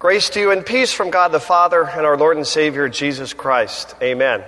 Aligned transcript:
Grace 0.00 0.30
to 0.30 0.40
you 0.40 0.50
and 0.50 0.64
peace 0.64 0.94
from 0.94 1.10
God 1.10 1.30
the 1.30 1.38
Father 1.38 1.82
and 1.82 2.06
our 2.06 2.16
Lord 2.16 2.38
and 2.38 2.46
Savior 2.46 2.88
Jesus 2.88 3.34
Christ. 3.34 3.94
Amen. 4.00 4.42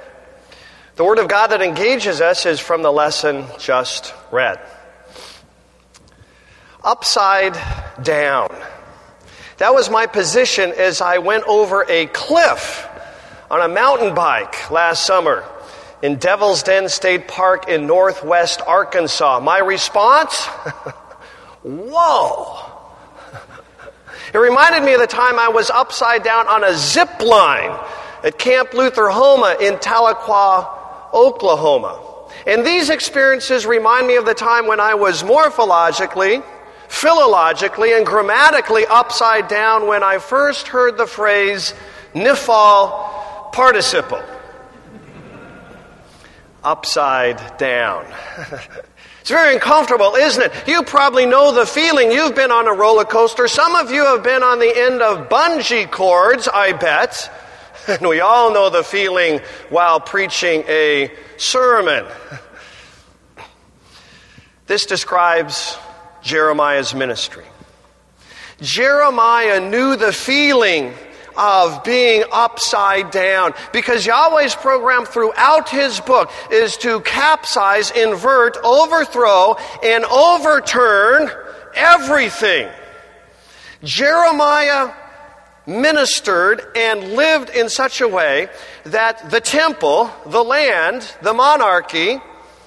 The 0.97 1.05
Word 1.05 1.19
of 1.19 1.29
God 1.29 1.49
that 1.49 1.61
engages 1.61 2.23
us 2.23 2.47
is 2.47 2.59
from 2.59 2.81
the 2.81 2.91
lesson 2.91 3.45
just 3.59 4.15
read. 4.31 4.59
Upside 6.83 7.53
down. 8.03 8.49
That 9.59 9.75
was 9.75 9.91
my 9.91 10.07
position 10.07 10.73
as 10.73 11.03
I 11.03 11.19
went 11.19 11.45
over 11.45 11.85
a 11.87 12.07
cliff 12.07 12.89
on 13.51 13.61
a 13.61 13.69
mountain 13.69 14.15
bike 14.15 14.71
last 14.71 15.05
summer 15.05 15.45
in 16.01 16.17
Devil's 16.17 16.63
Den 16.63 16.89
State 16.89 17.29
Park 17.29 17.69
in 17.69 17.87
northwest 17.87 18.63
Arkansas. 18.67 19.41
My 19.41 19.59
response? 19.59 20.47
Whoa! 21.63 22.72
It 24.33 24.39
reminded 24.39 24.83
me 24.83 24.95
of 24.95 25.01
the 25.01 25.07
time 25.07 25.39
I 25.39 25.49
was 25.49 25.69
upside 25.69 26.23
down 26.23 26.49
on 26.49 26.65
a 26.65 26.75
zip 26.75 27.21
line 27.21 27.79
at 28.25 28.39
Camp 28.39 28.71
Lutherhoma 28.71 29.61
in 29.61 29.75
Tahlequah, 29.75 31.13
Oklahoma. 31.13 32.01
And 32.47 32.65
these 32.65 32.89
experiences 32.89 33.67
remind 33.67 34.07
me 34.07 34.17
of 34.17 34.25
the 34.25 34.33
time 34.33 34.67
when 34.67 34.81
I 34.81 34.95
was 34.95 35.23
morphologically, 35.23 36.43
philologically, 36.89 37.95
and 37.95 38.07
grammatically 38.07 38.87
upside 38.87 39.49
down 39.49 39.87
when 39.87 40.03
I 40.03 40.17
first 40.19 40.69
heard 40.69 40.97
the 40.97 41.07
phrase 41.07 41.75
nifal 42.15 43.53
participle. 43.53 44.23
upside 46.65 47.59
down. 47.59 48.07
It's 49.23 49.31
very 49.31 49.55
uncomfortable, 49.55 50.17
isn't 50.17 50.43
it? 50.43 50.53
You 50.67 50.83
probably 50.83 51.27
know 51.27 51.55
the 51.55 51.65
feeling. 51.65 52.11
You've 52.11 52.35
been 52.35 52.51
on 52.51 52.67
a 52.67 52.73
roller 52.73 53.05
coaster. 53.05 53.47
Some 53.47 53.77
of 53.77 53.93
you 53.93 54.05
have 54.05 54.25
been 54.25 54.43
on 54.43 54.59
the 54.59 54.77
end 54.77 55.01
of 55.01 55.29
bungee 55.29 55.89
cords, 55.89 56.49
I 56.49 56.73
bet. 56.73 57.31
And 57.87 58.01
we 58.09 58.19
all 58.19 58.53
know 58.53 58.69
the 58.69 58.83
feeling 58.83 59.39
while 59.71 60.01
preaching 60.01 60.65
a 60.67 61.13
sermon. 61.37 62.05
This 64.67 64.87
describes 64.87 65.77
Jeremiah's 66.23 66.95
ministry. 66.95 67.45
Jeremiah 68.61 69.61
knew 69.61 69.97
the 69.97 70.13
feeling 70.13 70.95
of 71.37 71.85
being 71.85 72.25
upside 72.33 73.11
down. 73.11 73.55
Because 73.73 74.07
Yahweh's 74.07 74.55
program 74.55 75.05
throughout 75.05 75.69
his 75.69 76.01
book 76.01 76.31
is 76.51 76.77
to 76.79 77.01
capsize, 77.01 77.91
invert, 77.91 78.57
overthrow, 78.65 79.57
and 79.83 80.05
overturn 80.05 81.31
everything. 81.75 82.69
Jeremiah 83.83 84.93
ministered 85.67 86.63
and 86.75 87.15
lived 87.15 87.51
in 87.51 87.69
such 87.69 88.01
a 88.01 88.09
way 88.09 88.49
that 88.85 89.31
the 89.31 89.41
temple, 89.41 90.11
the 90.27 90.43
land, 90.43 91.15
the 91.23 91.33
monarchy, 91.33 92.21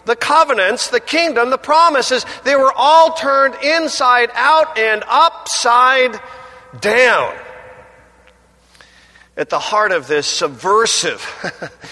the 0.06 0.16
covenants, 0.16 0.90
the 0.90 1.00
kingdom, 1.00 1.50
the 1.50 1.58
promises, 1.58 2.26
they 2.44 2.56
were 2.56 2.72
all 2.76 3.14
turned 3.16 3.56
inside 3.64 4.30
out 4.34 4.78
and 4.78 5.04
upside 5.08 6.20
down. 6.80 7.36
At 9.38 9.50
the 9.50 9.59
heart 9.59 9.91
of 9.91 10.08
this 10.08 10.28
subversive 10.28 11.22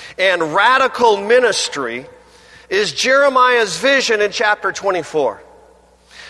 and 0.17 0.53
radical 0.53 1.17
ministry 1.17 2.05
is 2.69 2.94
Jeremiah's 2.94 3.77
vision 3.77 4.22
in 4.22 4.31
chapter 4.31 4.72
24. 4.72 5.44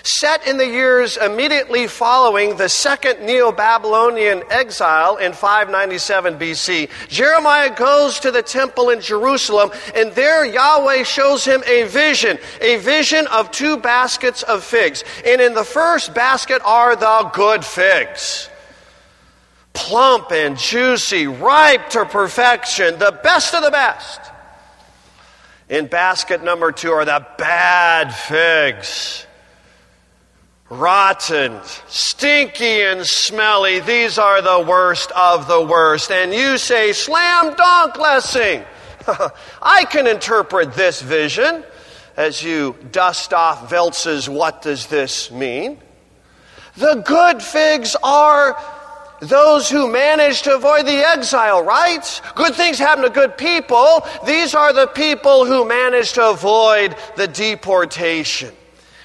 Set 0.02 0.48
in 0.48 0.58
the 0.58 0.68
years 0.68 1.16
immediately 1.16 1.88
following 1.88 2.58
the 2.58 2.68
second 2.68 3.26
Neo 3.26 3.52
Babylonian 3.52 4.44
exile 4.50 5.16
in 5.18 5.34
597 5.34 6.40
BC, 6.40 6.90
Jeremiah 7.10 7.74
goes 7.74 8.20
to 8.22 8.32
the 8.32 8.42
temple 8.42 8.90
in 8.90 9.00
Jerusalem, 9.00 9.70
and 9.96 10.12
there 10.14 10.44
Yahweh 10.44 11.04
shows 11.04 11.46
him 11.46 11.64
a 11.68 11.84
vision, 11.84 12.40
a 12.60 12.78
vision 12.78 13.28
of 13.28 13.52
two 13.52 13.78
baskets 13.78 14.42
of 14.44 14.64
figs. 14.64 15.04
And 15.26 15.40
in 15.40 15.54
the 15.54 15.64
first 15.64 16.14
basket 16.14 16.62
are 16.66 16.96
the 16.96 17.30
good 17.34 17.64
figs 17.64 18.50
plump 19.74 20.32
and 20.32 20.58
juicy, 20.58 21.28
ripe 21.28 21.90
to 21.90 22.06
perfection, 22.06 23.00
the 23.00 23.20
best 23.24 23.54
of 23.54 23.64
the 23.64 23.72
best. 23.72 24.22
In 25.70 25.88
basket 25.88 26.44
number 26.44 26.72
two 26.72 26.92
are 26.92 27.06
the 27.06 27.26
bad 27.38 28.14
figs. 28.14 29.26
Rotten, 30.70 31.60
stinky, 31.88 32.82
and 32.82 33.06
smelly. 33.06 33.80
These 33.80 34.18
are 34.18 34.42
the 34.42 34.66
worst 34.68 35.12
of 35.12 35.48
the 35.48 35.62
worst. 35.62 36.12
And 36.12 36.34
you 36.34 36.58
say, 36.58 36.94
slam 36.94 37.54
dunk 37.56 37.96
blessing. 37.96 38.64
I 39.62 39.86
can 39.86 40.08
interpret 40.08 40.74
this 40.74 41.02
vision 41.02 41.64
as 42.16 42.44
you 42.44 42.76
dust 42.92 43.34
off 43.34 43.70
Veltz's 43.70 44.30
What 44.30 44.62
Does 44.62 44.88
This 44.88 45.32
Mean? 45.32 45.80
The 46.78 47.04
good 47.06 47.42
figs 47.42 47.96
are 48.02 48.58
those 49.30 49.70
who 49.70 49.92
manage 49.92 50.42
to 50.44 50.56
avoid 50.56 50.86
the 50.86 50.98
exile, 50.98 51.64
right? 51.64 52.22
Good 52.36 52.56
things 52.56 52.80
happen 52.80 53.04
to 53.04 53.10
good 53.10 53.38
people. 53.38 54.06
These 54.26 54.56
are 54.56 54.74
the 54.74 54.88
people 54.88 55.46
who 55.46 55.68
manage 55.68 56.14
to 56.14 56.30
avoid 56.30 56.96
the 57.16 57.28
deportation. 57.28 58.54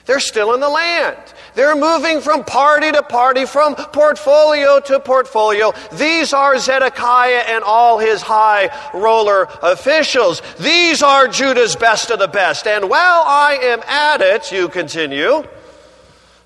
They're 0.06 0.20
still 0.20 0.54
in 0.54 0.60
the 0.60 0.68
land. 0.70 1.18
They're 1.54 1.76
moving 1.76 2.20
from 2.20 2.44
party 2.44 2.90
to 2.92 3.02
party, 3.02 3.44
from 3.44 3.74
portfolio 3.74 4.80
to 4.80 5.00
portfolio. 5.00 5.74
These 5.92 6.32
are 6.32 6.58
Zedekiah 6.58 7.44
and 7.48 7.62
all 7.62 7.98
his 7.98 8.22
high 8.22 8.70
roller 8.94 9.48
officials. 9.60 10.40
These 10.58 11.02
are 11.02 11.28
Judah's 11.28 11.76
best 11.76 12.10
of 12.10 12.20
the 12.20 12.28
best. 12.28 12.66
And 12.66 12.88
while 12.88 13.22
I 13.26 13.58
am 13.60 13.82
at 13.82 14.22
it, 14.22 14.50
you 14.50 14.68
continue, 14.68 15.44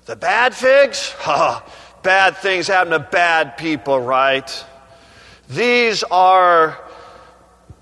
the 0.05 0.15
bad 0.17 0.53
figs, 0.53 1.11
ha, 1.19 1.63
Bad 2.03 2.37
things 2.37 2.67
happen 2.67 2.91
to 2.91 2.99
bad 2.99 3.57
people, 3.57 3.99
right? 3.99 4.65
These 5.49 6.03
are 6.03 6.77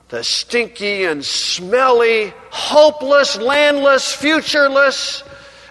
the 0.10 0.24
stinky 0.24 1.06
and 1.06 1.26
smelly, 1.26 2.34
hopeless, 2.52 3.38
landless, 3.38 4.14
futureless 4.14 5.24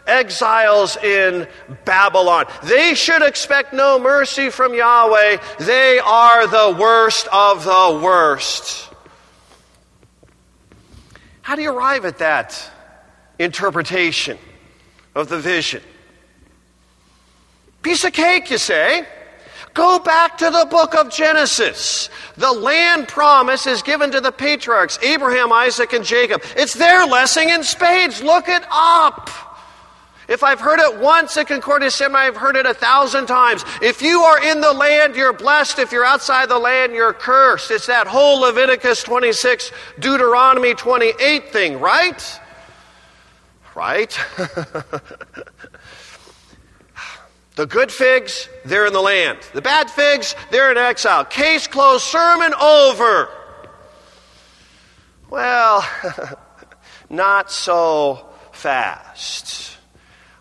exiles 0.06 0.96
in 0.96 1.46
Babylon. 1.84 2.46
They 2.64 2.94
should 2.94 3.22
expect 3.22 3.72
no 3.72 3.98
mercy 3.98 4.50
from 4.50 4.74
Yahweh. 4.74 5.38
They 5.60 5.98
are 5.98 6.46
the 6.46 6.76
worst 6.78 7.28
of 7.32 7.64
the 7.64 8.00
worst. 8.02 8.88
How 11.42 11.54
do 11.54 11.62
you 11.62 11.72
arrive 11.72 12.04
at 12.04 12.18
that 12.18 12.70
interpretation 13.38 14.38
of 15.14 15.28
the 15.28 15.38
vision? 15.38 15.82
Piece 17.90 18.04
of 18.04 18.12
cake, 18.12 18.52
you 18.52 18.58
say? 18.58 19.04
Go 19.74 19.98
back 19.98 20.38
to 20.38 20.48
the 20.48 20.64
book 20.70 20.94
of 20.94 21.10
Genesis. 21.10 22.08
The 22.36 22.52
land 22.52 23.08
promise 23.08 23.66
is 23.66 23.82
given 23.82 24.12
to 24.12 24.20
the 24.20 24.30
patriarchs, 24.30 24.96
Abraham, 25.02 25.50
Isaac, 25.50 25.92
and 25.92 26.04
Jacob. 26.04 26.40
It's 26.54 26.74
their 26.74 27.04
blessing 27.08 27.48
in 27.48 27.64
spades. 27.64 28.22
Look 28.22 28.48
it 28.48 28.62
up. 28.70 29.28
If 30.28 30.44
I've 30.44 30.60
heard 30.60 30.78
it 30.78 31.00
once 31.00 31.36
in 31.36 31.46
Concordia 31.46 31.90
Seminary, 31.90 32.28
I've 32.28 32.36
heard 32.36 32.54
it 32.54 32.64
a 32.64 32.74
thousand 32.74 33.26
times. 33.26 33.64
If 33.82 34.02
you 34.02 34.20
are 34.20 34.40
in 34.40 34.60
the 34.60 34.72
land, 34.72 35.16
you're 35.16 35.32
blessed. 35.32 35.80
If 35.80 35.90
you're 35.90 36.04
outside 36.04 36.48
the 36.48 36.60
land, 36.60 36.92
you're 36.92 37.12
cursed. 37.12 37.72
It's 37.72 37.86
that 37.86 38.06
whole 38.06 38.42
Leviticus 38.42 39.02
26, 39.02 39.72
Deuteronomy 39.98 40.74
28 40.74 41.52
thing, 41.52 41.80
right? 41.80 42.40
Right? 43.74 44.16
The 47.60 47.66
good 47.66 47.92
figs, 47.92 48.48
they're 48.64 48.86
in 48.86 48.94
the 48.94 49.02
land. 49.02 49.38
The 49.52 49.60
bad 49.60 49.90
figs, 49.90 50.34
they're 50.50 50.70
in 50.70 50.78
exile. 50.78 51.26
Case 51.26 51.66
closed, 51.66 52.04
sermon 52.04 52.54
over. 52.54 53.28
Well, 55.28 55.86
not 57.10 57.52
so 57.52 58.24
fast. 58.52 59.76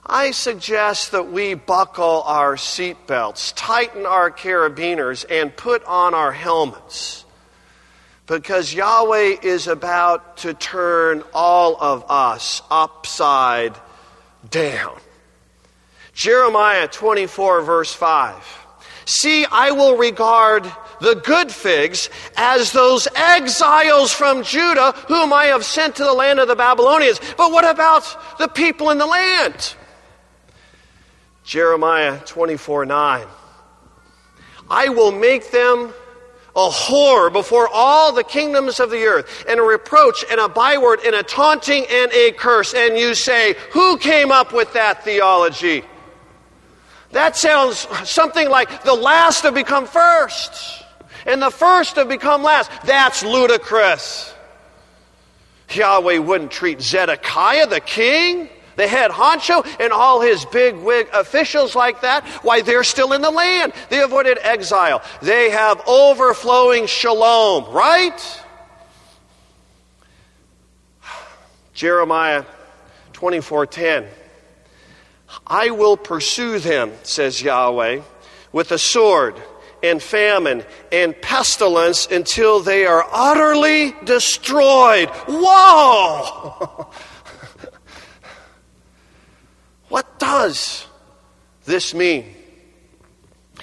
I 0.05 0.31
suggest 0.31 1.11
that 1.11 1.29
we 1.29 1.55
buckle 1.55 2.21
our 2.21 2.55
seatbelts, 2.55 3.51
tighten 3.53 4.05
our 4.05 4.31
carabiners, 4.31 5.25
and 5.29 5.53
put 5.53 5.83
on 5.83 6.13
our 6.13 6.31
helmets. 6.31 7.25
Because 8.27 8.73
Yahweh 8.73 9.39
is 9.43 9.67
about 9.67 10.37
to 10.37 10.53
turn 10.53 11.25
all 11.33 11.75
of 11.81 12.05
us 12.09 12.61
upside 12.71 13.75
down. 14.49 14.97
Jeremiah 16.19 16.89
24, 16.89 17.61
verse 17.61 17.93
5. 17.93 18.67
See, 19.05 19.45
I 19.45 19.71
will 19.71 19.95
regard 19.95 20.69
the 20.99 21.15
good 21.15 21.49
figs 21.49 22.09
as 22.35 22.73
those 22.73 23.07
exiles 23.15 24.11
from 24.11 24.43
Judah 24.43 24.91
whom 25.07 25.31
I 25.31 25.45
have 25.45 25.63
sent 25.63 25.95
to 25.95 26.03
the 26.03 26.11
land 26.11 26.39
of 26.39 26.49
the 26.49 26.57
Babylonians. 26.57 27.21
But 27.37 27.53
what 27.53 27.63
about 27.63 28.37
the 28.37 28.49
people 28.49 28.89
in 28.89 28.97
the 28.97 29.05
land? 29.05 29.75
Jeremiah 31.45 32.19
24, 32.25 32.85
9. 32.85 33.25
I 34.69 34.89
will 34.89 35.13
make 35.13 35.51
them 35.51 35.93
a 36.53 36.69
whore 36.69 37.31
before 37.31 37.69
all 37.71 38.11
the 38.11 38.25
kingdoms 38.25 38.81
of 38.81 38.89
the 38.89 39.05
earth, 39.05 39.45
and 39.47 39.57
a 39.57 39.63
reproach 39.63 40.25
and 40.29 40.41
a 40.41 40.49
byword 40.49 40.99
and 41.05 41.15
a 41.15 41.23
taunting 41.23 41.85
and 41.89 42.11
a 42.11 42.33
curse. 42.33 42.73
And 42.73 42.97
you 42.97 43.15
say, 43.15 43.55
Who 43.71 43.97
came 43.97 44.33
up 44.33 44.51
with 44.51 44.73
that 44.73 45.05
theology? 45.05 45.85
That 47.11 47.35
sounds 47.35 47.87
something 48.07 48.49
like 48.49 48.83
the 48.83 48.93
last 48.93 49.41
have 49.41 49.55
become 49.55 49.87
first, 49.87 50.83
and 51.25 51.41
the 51.41 51.49
first 51.49 51.95
have 51.95 52.07
become 52.07 52.43
last. 52.43 52.69
That's 52.85 53.23
ludicrous. 53.23 54.33
Yahweh 55.71 56.17
wouldn't 56.19 56.51
treat 56.51 56.81
Zedekiah, 56.81 57.67
the 57.67 57.79
king, 57.79 58.49
the 58.75 58.87
head 58.87 59.11
honcho, 59.11 59.65
and 59.79 59.91
all 59.91 60.21
his 60.21 60.45
big 60.45 60.75
wig 60.75 61.07
officials 61.13 61.75
like 61.75 62.01
that. 62.01 62.25
Why, 62.43 62.61
they're 62.61 62.83
still 62.83 63.13
in 63.13 63.21
the 63.21 63.31
land. 63.31 63.73
They 63.89 64.01
avoided 64.01 64.39
exile. 64.41 65.03
They 65.21 65.49
have 65.49 65.81
overflowing 65.87 66.87
shalom, 66.87 67.71
right? 67.73 68.43
Jeremiah 71.73 72.45
24:10 73.13 74.07
I 75.45 75.71
will 75.71 75.97
pursue 75.97 76.59
them, 76.59 76.91
says 77.03 77.41
Yahweh, 77.41 78.01
with 78.51 78.71
a 78.71 78.77
sword 78.77 79.41
and 79.81 80.01
famine 80.01 80.63
and 80.91 81.19
pestilence 81.21 82.07
until 82.07 82.59
they 82.59 82.85
are 82.85 83.05
utterly 83.11 83.95
destroyed. 84.03 85.09
Whoa! 85.27 86.89
what 89.89 90.19
does 90.19 90.85
this 91.65 91.93
mean? 91.93 92.35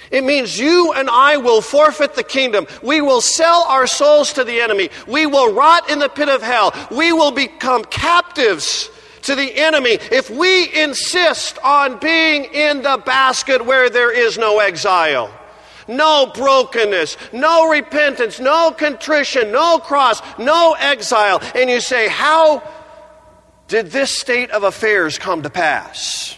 It 0.09 0.23
means 0.23 0.57
you 0.57 0.93
and 0.93 1.09
I 1.09 1.37
will 1.37 1.61
forfeit 1.61 2.15
the 2.15 2.23
kingdom. 2.23 2.65
We 2.81 3.01
will 3.01 3.19
sell 3.19 3.63
our 3.67 3.87
souls 3.87 4.33
to 4.33 4.43
the 4.43 4.61
enemy. 4.61 4.89
We 5.05 5.25
will 5.25 5.53
rot 5.53 5.89
in 5.89 5.99
the 5.99 6.07
pit 6.07 6.29
of 6.29 6.41
hell. 6.41 6.73
We 6.91 7.11
will 7.11 7.31
become 7.31 7.83
captives 7.83 8.89
to 9.23 9.35
the 9.35 9.57
enemy 9.57 9.97
if 10.11 10.29
we 10.29 10.73
insist 10.73 11.57
on 11.63 11.99
being 11.99 12.45
in 12.45 12.81
the 12.81 13.01
basket 13.05 13.65
where 13.65 13.89
there 13.89 14.11
is 14.11 14.37
no 14.37 14.59
exile. 14.59 15.31
No 15.87 16.31
brokenness, 16.33 17.15
no 17.31 17.69
repentance, 17.69 18.39
no 18.39 18.71
contrition, 18.71 19.51
no 19.51 19.79
cross, 19.79 20.21
no 20.37 20.75
exile. 20.77 21.41
And 21.55 21.69
you 21.69 21.79
say, 21.79 22.09
How 22.09 22.61
did 23.67 23.87
this 23.91 24.11
state 24.11 24.51
of 24.51 24.63
affairs 24.63 25.17
come 25.17 25.43
to 25.43 25.49
pass? 25.49 26.37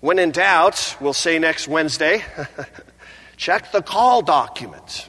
When 0.00 0.18
in 0.18 0.32
doubt, 0.32 0.96
we'll 1.00 1.14
say 1.14 1.38
next 1.38 1.68
Wednesday, 1.68 2.22
check 3.36 3.72
the 3.72 3.82
call 3.82 4.22
document. 4.22 5.08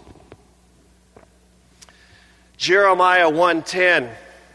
Jeremiah 2.58 3.30
1:10, 3.30 4.10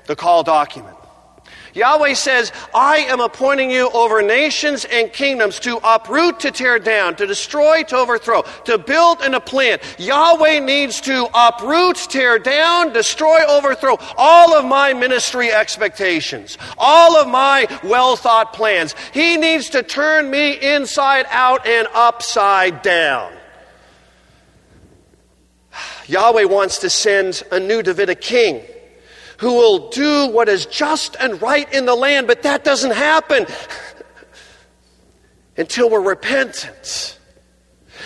the 0.06 0.16
call 0.16 0.42
document. 0.42 0.96
Yahweh 1.74 2.14
says, 2.14 2.52
I 2.74 2.98
am 2.98 3.20
appointing 3.20 3.70
you 3.70 3.90
over 3.90 4.22
nations 4.22 4.84
and 4.84 5.12
kingdoms 5.12 5.60
to 5.60 5.78
uproot, 5.84 6.40
to 6.40 6.50
tear 6.50 6.78
down, 6.78 7.16
to 7.16 7.26
destroy, 7.26 7.82
to 7.84 7.96
overthrow, 7.96 8.42
to 8.64 8.78
build 8.78 9.20
and 9.22 9.34
to 9.34 9.40
plant. 9.40 9.82
Yahweh 9.98 10.60
needs 10.60 11.00
to 11.02 11.28
uproot, 11.32 11.96
tear 11.96 12.38
down, 12.38 12.92
destroy, 12.92 13.44
overthrow 13.46 13.98
all 14.16 14.56
of 14.56 14.64
my 14.64 14.92
ministry 14.92 15.52
expectations, 15.52 16.58
all 16.76 17.16
of 17.16 17.28
my 17.28 17.66
well 17.84 18.16
thought 18.16 18.52
plans. 18.52 18.94
He 19.12 19.36
needs 19.36 19.70
to 19.70 19.82
turn 19.82 20.30
me 20.30 20.52
inside 20.52 21.26
out 21.28 21.66
and 21.66 21.86
upside 21.94 22.82
down. 22.82 23.32
Yahweh 26.06 26.44
wants 26.44 26.78
to 26.78 26.90
send 26.90 27.42
a 27.52 27.60
new 27.60 27.82
Davidic 27.82 28.20
king 28.20 28.62
who 29.40 29.54
will 29.54 29.88
do 29.88 30.26
what 30.26 30.50
is 30.50 30.66
just 30.66 31.16
and 31.18 31.40
right 31.40 31.72
in 31.72 31.86
the 31.86 31.94
land, 31.94 32.26
but 32.26 32.42
that 32.42 32.62
doesn't 32.62 32.90
happen 32.90 33.46
until 35.56 35.88
we're 35.88 36.02
repentant. 36.02 37.18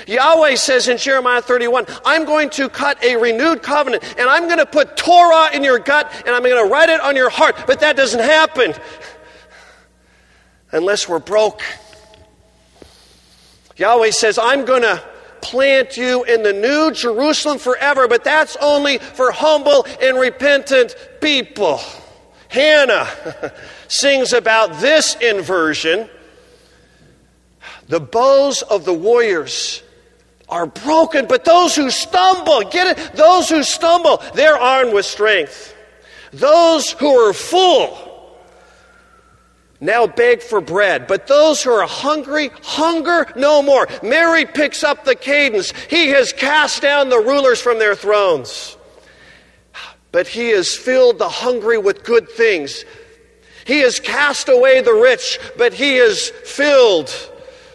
Yahweh 0.07 0.55
says 0.55 0.87
in 0.87 0.97
Jeremiah 0.97 1.43
31, 1.43 1.87
I'm 2.05 2.25
going 2.25 2.51
to 2.51 2.69
cut 2.69 3.03
a 3.03 3.17
renewed 3.17 3.65
covenant 3.65 4.05
and 4.17 4.29
I'm 4.29 4.45
going 4.45 4.59
to 4.59 4.67
put 4.67 4.97
Torah 4.97 5.51
in 5.53 5.65
your 5.65 5.81
gut 5.81 6.13
and 6.25 6.37
I'm 6.37 6.43
going 6.43 6.65
to 6.65 6.73
write 6.73 6.89
it 6.89 7.01
on 7.01 7.17
your 7.17 7.31
heart, 7.31 7.65
but 7.67 7.81
that 7.81 7.97
doesn't 7.97 8.21
happen 8.21 8.73
unless 10.71 11.09
we're 11.09 11.19
broke. 11.19 11.63
Yahweh 13.77 14.11
says, 14.13 14.39
I'm 14.39 14.65
going 14.65 14.83
to 14.83 15.03
plant 15.45 15.97
you 15.97 16.25
in 16.25 16.43
the 16.43 16.53
new 16.53 16.91
Jerusalem 16.91 17.59
forever, 17.59 18.09
but 18.09 18.25
that's 18.25 18.57
only 18.57 18.99
for 18.99 19.31
humble 19.31 19.87
and 20.01 20.19
repentant 20.19 20.97
people. 21.21 21.81
Hannah 22.49 23.07
sings 23.89 24.33
about 24.33 24.81
this 24.81 25.15
inversion. 25.17 26.09
The 27.89 28.01
bows 28.01 28.63
of 28.63 28.87
the 28.87 28.95
warriors 28.95 29.83
are 30.49 30.67
broken, 30.67 31.27
but 31.27 31.45
those 31.45 31.77
who 31.77 31.91
stumble, 31.91 32.63
get 32.71 32.99
it? 32.99 33.13
Those 33.15 33.49
who 33.49 33.63
stumble, 33.63 34.23
they're 34.35 34.59
armed 34.59 34.95
with 34.95 35.05
strength. 35.05 35.75
Those 36.33 36.91
who 36.93 37.11
are 37.11 37.33
full, 37.33 38.14
now 39.85 40.07
beg 40.07 40.43
for 40.43 40.61
bread. 40.61 41.07
But 41.07 41.27
those 41.27 41.63
who 41.63 41.71
are 41.71 41.87
hungry, 41.87 42.51
hunger 42.63 43.27
no 43.37 43.63
more. 43.63 43.87
Mary 44.03 44.47
picks 44.47 44.83
up 44.83 45.05
the 45.05 45.15
cadence. 45.15 45.73
He 45.89 46.09
has 46.09 46.33
cast 46.33 46.83
down 46.83 47.11
the 47.11 47.21
rulers 47.21 47.61
from 47.61 47.79
their 47.79 47.95
thrones. 47.95 48.77
But 50.11 50.27
he 50.27 50.51
has 50.51 50.75
filled 50.75 51.19
the 51.19 51.29
hungry 51.29 51.79
with 51.79 52.05
good 52.05 52.29
things. 52.29 52.85
He 53.67 53.81
has 53.81 53.99
cast 53.99 54.49
away 54.49 54.81
the 54.81 54.93
rich, 54.93 55.39
but 55.57 55.73
he 55.73 55.97
has 55.97 56.31
filled 56.31 57.11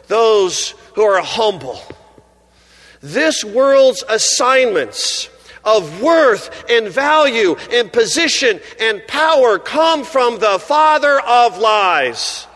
those 0.07 0.71
who 0.95 1.03
are 1.03 1.21
humble. 1.21 1.81
This 3.01 3.43
world's 3.43 4.03
assignments 4.07 5.28
of 5.63 6.01
worth 6.01 6.65
and 6.69 6.87
value 6.87 7.55
and 7.71 7.91
position 7.91 8.59
and 8.79 9.05
power 9.07 9.59
come 9.59 10.03
from 10.03 10.39
the 10.39 10.59
father 10.59 11.19
of 11.21 11.57
lies. 11.57 12.47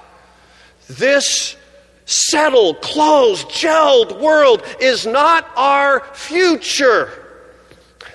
This 0.88 1.56
settled, 2.06 2.82
closed, 2.82 3.48
gelled 3.50 4.20
world 4.20 4.64
is 4.80 5.06
not 5.06 5.50
our 5.56 6.02
future. 6.14 7.12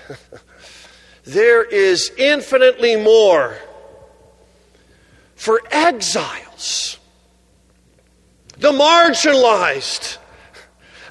there 1.23 1.63
is 1.63 2.11
infinitely 2.17 2.95
more 2.95 3.57
for 5.35 5.61
exiles, 5.71 6.97
the 8.57 8.71
marginalized 8.71 10.18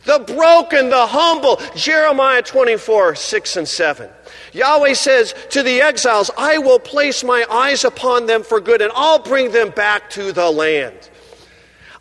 the 0.08 0.18
broken, 0.20 0.88
the 0.88 1.06
humble. 1.06 1.60
Jeremiah 1.76 2.42
24, 2.42 3.14
6 3.14 3.56
and 3.58 3.68
7. 3.68 4.10
Yahweh 4.54 4.94
says 4.94 5.34
to 5.50 5.62
the 5.62 5.82
exiles, 5.82 6.30
I 6.36 6.56
will 6.58 6.78
place 6.78 7.22
my 7.22 7.44
eyes 7.50 7.84
upon 7.84 8.24
them 8.24 8.42
for 8.42 8.58
good, 8.58 8.80
and 8.80 8.90
I'll 8.94 9.18
bring 9.18 9.52
them 9.52 9.68
back 9.68 10.08
to 10.10 10.32
the 10.32 10.50
land. 10.50 11.10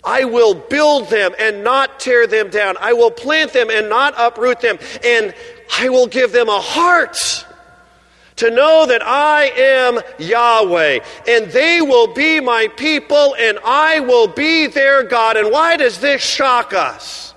I 0.03 0.23
will 0.23 0.53
build 0.53 1.09
them 1.09 1.33
and 1.37 1.65
not 1.65 1.99
tear 1.99 2.27
them 2.27 2.49
down. 2.49 2.77
I 2.79 2.93
will 2.93 3.11
plant 3.11 3.51
them 3.51 3.69
and 3.69 3.89
not 3.89 4.13
uproot 4.17 4.61
them. 4.61 4.79
And 5.03 5.35
I 5.77 5.89
will 5.89 6.07
give 6.07 6.31
them 6.31 6.47
a 6.47 6.61
heart 6.61 7.45
to 8.37 8.49
know 8.49 8.85
that 8.85 9.05
I 9.05 9.51
am 9.57 9.99
Yahweh. 10.17 10.99
And 11.27 11.47
they 11.47 11.81
will 11.81 12.13
be 12.13 12.39
my 12.39 12.69
people, 12.77 13.35
and 13.37 13.59
I 13.65 13.99
will 13.99 14.29
be 14.29 14.67
their 14.67 15.03
God. 15.03 15.35
And 15.35 15.51
why 15.51 15.75
does 15.75 15.99
this 15.99 16.21
shock 16.23 16.73
us? 16.73 17.33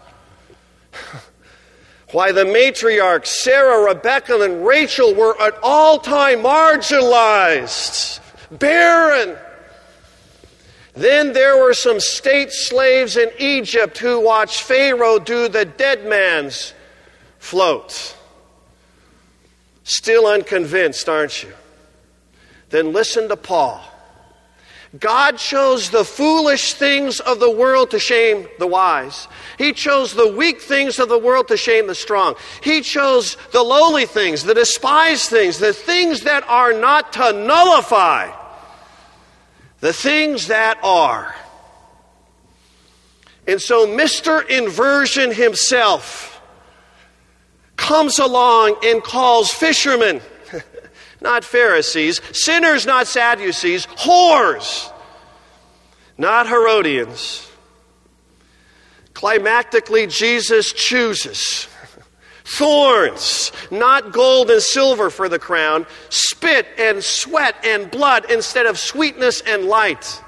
Why 2.13 2.33
the 2.33 2.45
matriarchs, 2.45 3.29
Sarah, 3.29 3.85
Rebecca, 3.95 4.41
and 4.41 4.67
Rachel 4.67 5.15
were 5.15 5.41
at 5.41 5.55
all 5.63 5.99
time 5.99 6.41
marginalized, 6.41 8.21
barren. 8.51 9.37
Then 10.95 11.33
there 11.33 11.63
were 11.63 11.75
some 11.75 12.01
state 12.01 12.53
slaves 12.53 13.17
in 13.17 13.31
Egypt 13.39 13.99
who 13.99 14.21
watched 14.21 14.63
Pharaoh 14.63 15.19
do 15.19 15.49
the 15.49 15.65
dead 15.65 16.05
man's 16.05 16.75
float. 17.39 18.17
Still 19.85 20.27
unconvinced, 20.27 21.09
aren't 21.09 21.43
you? 21.43 21.53
Then 22.71 22.93
listen 22.93 23.29
to 23.29 23.37
Paul. 23.37 23.83
God 24.99 25.39
chose 25.39 25.91
the 25.91 26.05
foolish 26.05 26.75
things 26.75 27.21
of 27.21 27.39
the 27.39 27.51
world 27.51 27.93
to 27.93 28.01
shame 28.01 28.49
the 28.59 28.67
wise. 28.67 29.29
He 29.57 29.73
chose 29.73 30.15
the 30.15 30.33
weak 30.33 30.61
things 30.61 30.99
of 30.99 31.09
the 31.09 31.19
world 31.19 31.47
to 31.49 31.57
shame 31.57 31.87
the 31.87 31.95
strong. 31.95 32.35
He 32.61 32.81
chose 32.81 33.37
the 33.53 33.63
lowly 33.63 34.07
things, 34.07 34.43
the 34.43 34.55
despised 34.55 35.31
things, 35.31 35.59
the 35.59 35.73
things 35.73 36.23
that 36.23 36.43
are 36.49 36.73
not 36.73 37.13
to 37.13 37.33
nullify 37.33 38.33
the 39.81 39.93
things 39.93 40.49
that 40.49 40.79
are. 40.83 41.35
And 43.47 43.61
so, 43.61 43.87
Mr. 43.87 44.47
Inversion 44.49 45.33
himself 45.33 46.41
comes 47.77 48.19
along 48.19 48.77
and 48.85 49.03
calls 49.03 49.51
fishermen, 49.51 50.21
not 51.21 51.45
Pharisees, 51.45 52.21
sinners, 52.33 52.87
not 52.87 53.07
Sadducees, 53.07 53.87
whores, 53.87 54.93
not 56.17 56.49
Herodians. 56.49 57.47
Climactically, 59.15 60.11
Jesus 60.11 60.73
chooses 60.73 61.69
thorns, 62.45 63.53
not 63.71 64.13
gold 64.13 64.51
and 64.51 64.63
silver 64.63 65.11
for 65.11 65.29
the 65.29 65.39
crown, 65.39 65.87
spit 66.09 66.67
and 66.79 67.03
sweat 67.05 67.55
and 67.65 67.91
blood 67.91 68.31
instead 68.31 68.67
of 68.67 68.79
sweetness 68.79 69.43
and 69.43 69.65
light. 69.65 70.23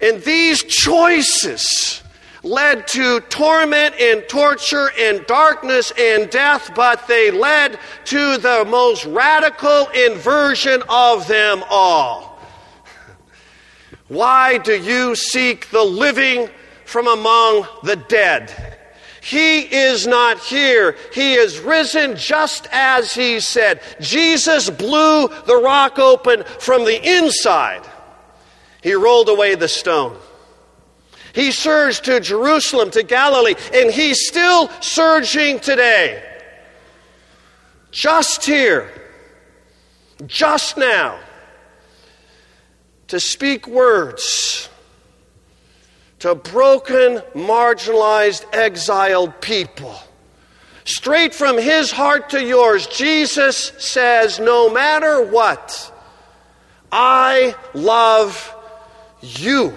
And 0.00 0.22
these 0.22 0.62
choices 0.62 2.02
led 2.42 2.86
to 2.88 3.20
torment 3.20 3.94
and 4.00 4.26
torture 4.28 4.90
and 4.98 5.26
darkness 5.26 5.92
and 5.98 6.30
death, 6.30 6.72
but 6.74 7.06
they 7.06 7.30
led 7.30 7.78
to 8.04 8.38
the 8.38 8.66
most 8.68 9.04
radical 9.06 9.86
inversion 9.88 10.82
of 10.88 11.26
them 11.28 11.62
all. 11.68 12.38
Why 14.08 14.58
do 14.58 14.74
you 14.74 15.14
seek 15.14 15.70
the 15.70 15.84
living 15.84 16.48
from 16.84 17.06
among 17.06 17.66
the 17.84 17.96
dead? 17.96 18.78
He 19.22 19.60
is 19.60 20.06
not 20.06 20.40
here. 20.40 20.96
He 21.12 21.34
is 21.34 21.60
risen 21.60 22.16
just 22.16 22.66
as 22.72 23.12
he 23.12 23.38
said. 23.38 23.82
Jesus 24.00 24.70
blew 24.70 25.28
the 25.46 25.60
rock 25.62 25.98
open 25.98 26.42
from 26.58 26.84
the 26.84 27.18
inside. 27.18 27.86
He 28.82 28.94
rolled 28.94 29.28
away 29.28 29.54
the 29.54 29.68
stone. 29.68 30.16
He 31.34 31.52
surged 31.52 32.04
to 32.04 32.20
Jerusalem, 32.20 32.90
to 32.92 33.02
Galilee, 33.02 33.54
and 33.74 33.90
he's 33.90 34.26
still 34.26 34.68
surging 34.80 35.60
today. 35.60 36.22
Just 37.90 38.44
here, 38.44 38.90
just 40.26 40.76
now, 40.76 41.18
to 43.08 43.18
speak 43.18 43.66
words 43.66 44.68
to 46.20 46.34
broken, 46.34 47.16
marginalized, 47.34 48.44
exiled 48.52 49.40
people. 49.40 49.98
Straight 50.84 51.34
from 51.34 51.58
his 51.58 51.90
heart 51.90 52.30
to 52.30 52.44
yours, 52.44 52.86
Jesus 52.86 53.72
says, 53.78 54.38
No 54.38 54.70
matter 54.70 55.24
what, 55.24 55.92
I 56.92 57.54
love 57.74 58.54
you. 59.20 59.74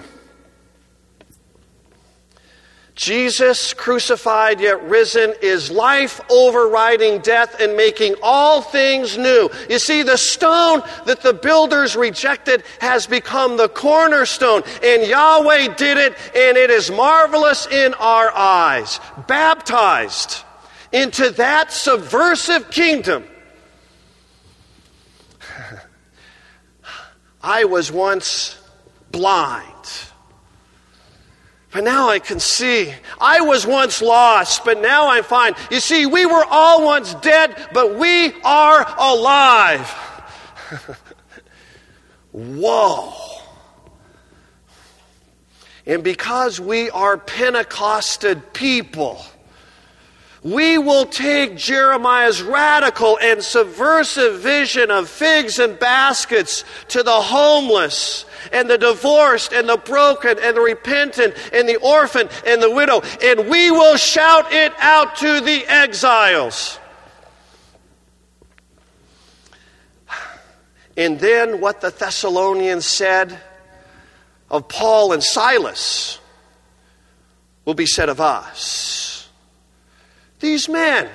Jesus, 2.96 3.74
crucified 3.74 4.60
yet 4.60 4.84
risen, 4.84 5.34
is 5.42 5.72
life 5.72 6.22
overriding 6.30 7.22
death 7.22 7.60
and 7.60 7.76
making 7.76 8.14
all 8.22 8.62
things 8.62 9.18
new. 9.18 9.50
You 9.68 9.80
see, 9.80 10.04
the 10.04 10.18
stone 10.18 10.84
that 11.06 11.22
the 11.22 11.34
builders 11.34 11.96
rejected 11.96 12.64
has 12.80 13.08
become 13.08 13.58
the 13.58 13.68
cornerstone, 13.68 14.62
and 14.84 15.08
Yahweh 15.08 15.74
did 15.76 15.98
it, 15.98 16.16
and 16.36 16.56
it 16.56 16.70
is 16.70 16.92
marvelous 16.92 17.66
in 17.66 17.96
our 17.96 18.32
eyes. 18.32 19.00
Baptized 19.28 20.44
into 20.92 21.32
that 21.32 21.72
subversive 21.72 22.70
kingdom. 22.70 23.24
I 27.42 27.64
was 27.66 27.92
once 27.92 28.60
blind 29.12 30.03
but 31.74 31.84
now 31.84 32.10
I 32.10 32.20
can 32.20 32.40
see. 32.40 32.94
I 33.20 33.42
was 33.42 33.66
once 33.66 34.02
lost, 34.02 34.64
but 34.64 34.80
now 34.80 35.10
I'm 35.10 35.24
fine. 35.24 35.56
You 35.72 35.80
see, 35.80 36.06
we 36.06 36.26
were 36.26 36.46
all 36.50 36.86
once 36.86 37.16
dead, 37.16 37.70
but 37.74 37.96
we 37.96 38.34
are 38.44 38.86
alive. 39.00 39.90
Whoa. 42.32 43.14
And 45.86 46.04
because 46.04 46.60
we 46.60 46.90
are 46.92 47.18
Pentecosted 47.18 48.54
people, 48.54 49.24
we 50.44 50.78
will 50.78 51.06
take 51.06 51.56
Jeremiah's 51.56 52.42
radical 52.42 53.18
and 53.22 53.42
subversive 53.42 54.42
vision 54.42 54.92
of 54.92 55.10
figs 55.10 55.58
and 55.58 55.80
baskets 55.80 56.66
to 56.90 57.02
the 57.02 57.12
homeless 57.12 58.26
and 58.52 58.70
the 58.70 58.78
divorced 58.78 59.54
and 59.54 59.70
the 59.70 59.78
broken 59.78 60.38
and 60.42 60.58
the 60.58 60.62
repentant 60.62 61.34
and 61.54 61.68
the 61.68 61.78
orphan 61.78 62.28
and 62.46 62.62
the 62.62 62.70
widow, 62.70 63.02
and 63.24 63.50
we 63.50 63.72
will 63.72 63.96
shout 63.96 64.52
it 64.52 64.74
out 64.80 65.16
to 65.18 65.40
the 65.40 65.66
exiles. 65.68 66.78
And 70.98 71.20
then 71.20 71.60
what 71.62 71.82
the 71.82 71.90
Thessalonians 71.90 72.86
said 72.86 73.40
of 74.52 74.68
Paul 74.68 75.14
and 75.14 75.24
Silas 75.24 76.20
will 77.66 77.74
be 77.74 77.88
said 77.88 78.10
of 78.10 78.20
us. 78.20 79.13
These 80.44 80.68
men. 80.68 81.08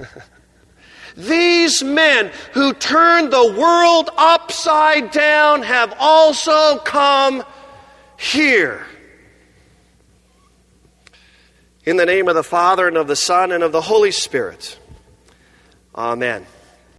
These 1.16 1.84
men 1.84 2.32
who 2.52 2.74
turned 2.74 3.32
the 3.32 3.54
world 3.56 4.10
upside 4.18 5.12
down 5.12 5.62
have 5.62 5.94
also 6.00 6.78
come 6.78 7.44
here. 8.18 8.84
In 11.84 11.96
the 11.96 12.04
name 12.04 12.26
of 12.26 12.34
the 12.34 12.42
Father, 12.42 12.88
and 12.88 12.96
of 12.96 13.06
the 13.06 13.14
Son, 13.14 13.52
and 13.52 13.62
of 13.62 13.70
the 13.70 13.82
Holy 13.82 14.10
Spirit. 14.10 14.76
Amen. 15.94 16.44